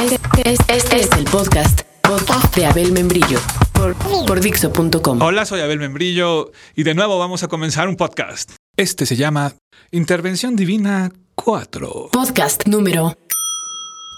Este, 0.00 0.52
este 0.74 1.00
es 1.00 1.12
el 1.12 1.24
podcast, 1.24 1.82
podcast 2.00 2.56
de 2.56 2.64
Abel 2.64 2.90
Membrillo 2.92 3.38
por, 3.74 3.94
por 4.26 4.40
Dixo.com. 4.40 5.20
Hola, 5.20 5.44
soy 5.44 5.60
Abel 5.60 5.78
Membrillo 5.78 6.52
y 6.74 6.84
de 6.84 6.94
nuevo 6.94 7.18
vamos 7.18 7.42
a 7.42 7.48
comenzar 7.48 7.86
un 7.86 7.96
podcast. 7.96 8.52
Este 8.78 9.04
se 9.04 9.16
llama 9.16 9.52
Intervención 9.90 10.56
Divina 10.56 11.12
4. 11.34 12.08
Podcast 12.12 12.66
número 12.66 13.14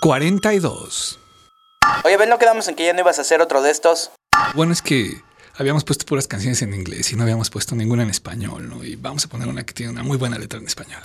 42. 0.02 1.18
Oye, 2.04 2.14
Abel, 2.14 2.28
¿no 2.28 2.38
quedamos 2.38 2.68
en 2.68 2.76
que 2.76 2.86
ya 2.86 2.92
no 2.92 3.00
ibas 3.00 3.18
a 3.18 3.22
hacer 3.22 3.40
otro 3.40 3.60
de 3.60 3.72
estos? 3.72 4.12
Bueno, 4.54 4.72
es 4.72 4.82
que 4.82 5.20
habíamos 5.56 5.82
puesto 5.82 6.06
puras 6.06 6.28
canciones 6.28 6.62
en 6.62 6.74
inglés 6.74 7.10
y 7.12 7.16
no 7.16 7.24
habíamos 7.24 7.50
puesto 7.50 7.74
ninguna 7.74 8.04
en 8.04 8.10
español, 8.10 8.68
¿no? 8.68 8.84
Y 8.84 8.94
vamos 8.94 9.24
a 9.24 9.28
poner 9.28 9.48
una 9.48 9.66
que 9.66 9.72
tiene 9.72 9.90
una 9.90 10.04
muy 10.04 10.16
buena 10.16 10.38
letra 10.38 10.60
en 10.60 10.66
español. 10.66 11.02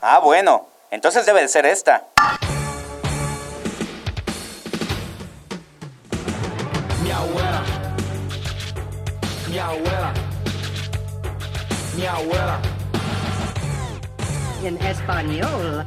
Ah, 0.00 0.20
bueno. 0.24 0.68
Entonces 0.90 1.26
debe 1.26 1.42
de 1.42 1.48
ser 1.48 1.66
esta. 1.66 2.06
Mi 9.54 9.60
abuela. 9.60 10.12
Mi 11.96 12.06
abuela. 12.06 12.58
en 14.64 14.82
español. 14.82 15.86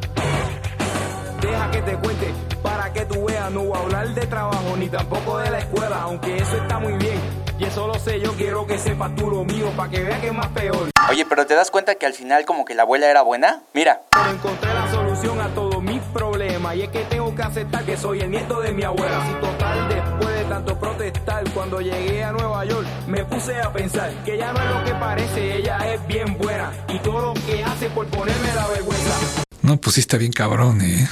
Deja 1.41 1.71
que 1.71 1.81
te 1.81 1.97
cuente 1.97 2.33
para 2.63 2.93
que 2.93 3.03
tú 3.03 3.25
veas. 3.25 3.51
No 3.51 3.65
voy 3.65 3.77
a 3.77 3.81
hablar 3.81 4.07
de 4.13 4.25
trabajo 4.25 4.77
ni 4.77 4.87
tampoco 4.87 5.39
de 5.39 5.51
la 5.51 5.59
escuela, 5.59 6.03
aunque 6.03 6.37
eso 6.37 6.55
está 6.55 6.79
muy 6.79 6.93
bien. 6.93 7.19
Y 7.59 7.65
eso 7.65 7.87
lo 7.87 7.95
sé, 7.95 8.21
yo 8.21 8.31
quiero 8.37 8.65
que 8.65 8.77
sepas 8.77 9.13
tú 9.17 9.29
lo 9.29 9.43
mío 9.43 9.69
para 9.75 9.89
que 9.89 10.01
veas 10.01 10.21
que 10.21 10.27
es 10.27 10.33
más 10.33 10.47
peor. 10.47 10.89
Oye, 11.09 11.25
pero 11.25 11.45
¿te 11.45 11.53
das 11.53 11.69
cuenta 11.69 11.95
que 11.95 12.05
al 12.05 12.13
final 12.13 12.45
como 12.45 12.63
que 12.63 12.73
la 12.73 12.83
abuela 12.83 13.09
era 13.09 13.21
buena? 13.21 13.63
Mira. 13.73 14.03
Pero 14.11 14.29
encontré 14.29 14.73
la 14.73 14.89
solución 14.89 15.41
a 15.41 15.49
todos 15.49 15.83
mis 15.83 16.01
problemas 16.13 16.73
y 16.77 16.83
es 16.83 16.89
que 16.89 16.99
tengo 17.05 17.35
que 17.35 17.41
aceptar 17.41 17.83
que 17.83 17.97
soy 17.97 18.21
el 18.21 18.31
nieto 18.31 18.61
de 18.61 18.71
mi 18.71 18.83
abuela. 18.83 19.21
Si 19.27 19.33
total 19.41 19.89
después 19.89 20.35
de 20.35 20.36
tanto 20.47 20.79
protestar, 20.79 21.43
cuando 21.53 21.81
llegué 21.81 22.23
a 22.23 22.31
Nueva 22.31 22.65
York 22.65 22.87
me 23.07 23.25
puse 23.25 23.59
a 23.59 23.71
pensar 23.71 24.23
que 24.23 24.35
ella 24.35 24.53
no 24.53 24.61
es 24.61 24.69
lo 24.69 24.83
que 24.83 24.91
parece, 24.99 25.57
ella 25.57 25.93
es 25.93 26.07
bien 26.07 26.37
buena 26.37 26.71
y 26.89 26.99
todo 26.99 27.33
lo 27.33 27.33
que 27.45 27.63
hace 27.63 27.89
por 27.89 28.07
ponerme 28.07 28.55
la 28.55 28.67
vergüenza. 28.67 29.43
No, 29.61 29.79
pues 29.79 29.95
sí 29.95 30.01
está 30.01 30.17
bien 30.17 30.31
cabrón, 30.31 30.81
¿eh? 30.81 31.07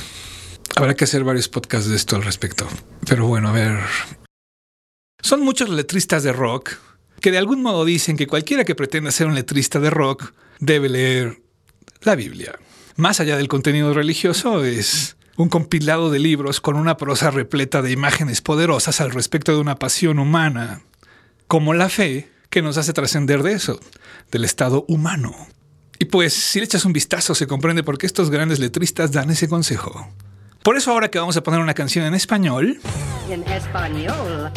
Habrá 0.75 0.93
que 0.93 1.03
hacer 1.03 1.23
varios 1.23 1.49
podcasts 1.49 1.89
de 1.89 1.95
esto 1.95 2.15
al 2.15 2.23
respecto. 2.23 2.67
Pero 3.07 3.27
bueno, 3.27 3.49
a 3.49 3.51
ver. 3.51 3.79
Son 5.21 5.41
muchos 5.41 5.69
letristas 5.69 6.23
de 6.23 6.33
rock 6.33 6.73
que 7.21 7.31
de 7.31 7.37
algún 7.37 7.61
modo 7.61 7.85
dicen 7.85 8.17
que 8.17 8.27
cualquiera 8.27 8.65
que 8.65 8.75
pretenda 8.75 9.11
ser 9.11 9.27
un 9.27 9.35
letrista 9.35 9.79
de 9.79 9.89
rock 9.89 10.33
debe 10.59 10.89
leer 10.89 11.41
la 12.01 12.15
Biblia. 12.15 12.59
Más 12.97 13.19
allá 13.19 13.35
del 13.35 13.47
contenido 13.47 13.93
religioso, 13.93 14.63
es 14.63 15.17
un 15.37 15.49
compilado 15.49 16.09
de 16.09 16.19
libros 16.19 16.61
con 16.61 16.75
una 16.75 16.97
prosa 16.97 17.31
repleta 17.31 17.81
de 17.81 17.91
imágenes 17.91 18.41
poderosas 18.41 19.01
al 19.01 19.11
respecto 19.11 19.53
de 19.53 19.59
una 19.59 19.75
pasión 19.75 20.19
humana, 20.19 20.81
como 21.47 21.73
la 21.73 21.89
fe, 21.89 22.29
que 22.49 22.61
nos 22.61 22.77
hace 22.77 22.93
trascender 22.93 23.43
de 23.43 23.53
eso, 23.53 23.79
del 24.31 24.45
estado 24.45 24.85
humano. 24.87 25.35
Y 25.99 26.05
pues, 26.05 26.33
si 26.33 26.59
le 26.59 26.65
echas 26.65 26.85
un 26.85 26.93
vistazo, 26.93 27.35
se 27.35 27.47
comprende 27.47 27.83
por 27.83 27.97
qué 27.97 28.05
estos 28.05 28.29
grandes 28.29 28.59
letristas 28.59 29.11
dan 29.11 29.29
ese 29.29 29.47
consejo. 29.47 30.09
Por 30.63 30.77
eso 30.77 30.91
ahora 30.91 31.09
que 31.11 31.19
vamos 31.19 31.37
a 31.37 31.43
poner 31.43 31.59
una 31.59 31.73
canción 31.73 32.05
en 32.05 32.15
español, 32.15 32.79
En 33.29 33.43
español. 33.43 34.51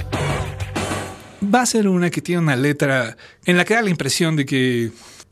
va 1.42 1.62
a 1.62 1.66
ser 1.66 1.88
una 1.88 2.10
que 2.10 2.22
tiene 2.22 2.40
una 2.40 2.56
letra 2.56 3.16
en 3.44 3.56
la 3.56 3.64
que 3.64 3.74
da 3.74 3.82
la 3.82 3.90
impresión 3.90 4.36
de 4.36 4.46
que 4.46 4.90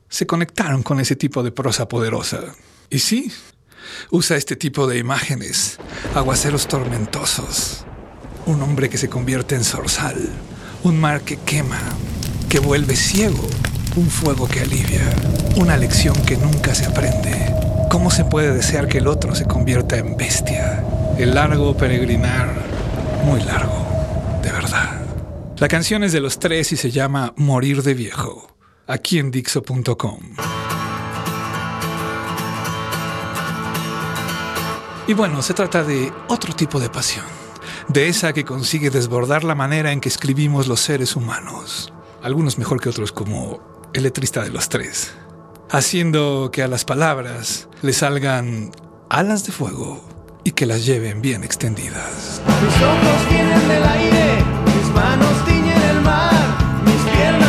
se 0.08 0.26
conectaron 0.26 0.82
con 0.82 1.00
ese 1.00 1.16
tipo 1.16 1.42
de 1.42 1.50
prosa 1.50 1.88
poderosa. 1.88 2.40
Y 2.90 2.98
sí, 2.98 3.32
usa 4.10 4.36
este 4.36 4.56
tipo 4.56 4.86
de 4.86 4.98
imágenes, 4.98 5.78
aguaceros 6.14 6.68
tormentosos, 6.68 7.84
un 8.46 8.62
hombre 8.62 8.88
que 8.88 8.98
se 8.98 9.08
convierte 9.08 9.54
en 9.54 9.64
zorzal, 9.64 10.16
un 10.82 11.00
mar 11.00 11.22
que 11.22 11.36
quema, 11.38 11.80
que 12.48 12.58
vuelve 12.60 12.96
ciego, 12.96 13.46
un 13.96 14.08
fuego 14.08 14.46
que 14.46 14.60
alivia, 14.60 15.02
una 15.56 15.76
lección 15.76 16.14
que 16.24 16.36
nunca 16.36 16.74
se 16.74 16.86
aprende. 16.86 17.54
¿Cómo 17.90 18.10
se 18.10 18.24
puede 18.24 18.54
desear 18.54 18.88
que 18.88 18.98
el 18.98 19.06
otro 19.06 19.34
se 19.34 19.46
convierta 19.46 19.96
en 19.96 20.16
bestia? 20.16 20.84
El 21.18 21.34
largo 21.34 21.76
peregrinar, 21.76 22.54
muy 23.24 23.40
largo, 23.42 23.86
de 24.42 24.52
verdad. 24.52 25.00
La 25.58 25.68
canción 25.68 26.04
es 26.04 26.12
de 26.12 26.20
los 26.20 26.38
tres 26.38 26.72
y 26.72 26.76
se 26.76 26.90
llama 26.90 27.32
Morir 27.36 27.82
de 27.82 27.94
Viejo, 27.94 28.54
aquí 28.86 29.18
en 29.18 29.30
Dixo.com. 29.30 30.55
Y 35.08 35.14
bueno, 35.14 35.40
se 35.40 35.54
trata 35.54 35.84
de 35.84 36.12
otro 36.26 36.52
tipo 36.52 36.80
de 36.80 36.90
pasión, 36.90 37.24
de 37.86 38.08
esa 38.08 38.32
que 38.32 38.44
consigue 38.44 38.90
desbordar 38.90 39.44
la 39.44 39.54
manera 39.54 39.92
en 39.92 40.00
que 40.00 40.08
escribimos 40.08 40.66
los 40.66 40.80
seres 40.80 41.14
humanos, 41.14 41.92
algunos 42.24 42.58
mejor 42.58 42.80
que 42.80 42.88
otros 42.88 43.12
como 43.12 43.60
el 43.92 44.02
letrista 44.02 44.42
de 44.42 44.50
los 44.50 44.68
tres, 44.68 45.14
haciendo 45.70 46.50
que 46.52 46.64
a 46.64 46.68
las 46.68 46.84
palabras 46.84 47.68
le 47.82 47.92
salgan 47.92 48.72
alas 49.08 49.46
de 49.46 49.52
fuego 49.52 50.02
y 50.42 50.50
que 50.50 50.66
las 50.66 50.84
lleven 50.84 51.22
bien 51.22 51.44
extendidas. 51.44 52.42
Mis 52.64 52.82
ojos 52.82 53.28
vienen 53.30 53.68
del 53.68 53.84
aire, 53.84 54.44
mis 54.64 54.92
manos 54.92 55.44
tiñen 55.44 55.82
el 55.82 56.00
mar, 56.00 56.82
mis 56.84 57.16
piernas 57.16 57.45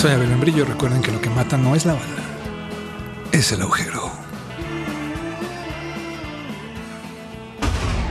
Soy 0.00 0.12
Abel 0.12 0.28
Membrillo. 0.28 0.64
Recuerden 0.64 1.02
que 1.02 1.12
lo 1.12 1.20
que 1.20 1.28
mata 1.28 1.58
no 1.58 1.76
es 1.76 1.84
la 1.84 1.92
bala, 1.92 2.22
es 3.32 3.52
el 3.52 3.60
agujero. 3.60 4.10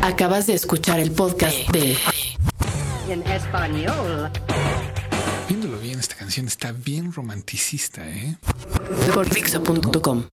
Acabas 0.03 0.45
de 0.45 0.53
escuchar 0.53 0.99
el 0.99 1.11
podcast 1.11 1.57
de 1.71 1.97
En 3.09 3.23
español. 3.23 4.29
Viéndolo 5.47 5.79
bien, 5.79 5.99
esta 5.99 6.13
canción 6.13 6.45
está 6.45 6.73
bien 6.73 7.11
romanticista, 7.11 8.07
¿eh? 8.07 8.37
por. 9.11 10.27